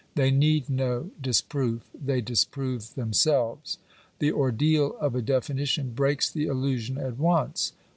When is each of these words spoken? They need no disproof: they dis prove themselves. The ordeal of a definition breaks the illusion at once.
They 0.15 0.31
need 0.31 0.67
no 0.67 1.11
disproof: 1.21 1.83
they 1.93 2.21
dis 2.21 2.43
prove 2.43 2.95
themselves. 2.95 3.77
The 4.17 4.31
ordeal 4.31 4.97
of 4.99 5.13
a 5.13 5.21
definition 5.21 5.91
breaks 5.91 6.27
the 6.27 6.45
illusion 6.47 6.97
at 6.97 7.19
once. 7.19 7.73